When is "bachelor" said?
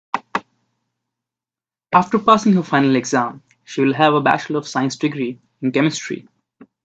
4.21-4.57